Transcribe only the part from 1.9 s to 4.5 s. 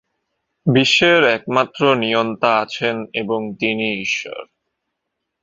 নিয়ন্তা আছেন এবং তিনি ঈশ্বর।